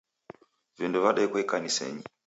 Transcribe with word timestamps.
Vindo 0.77 0.97
vadekwa 1.03 1.39
ikanisenyi 1.43 2.03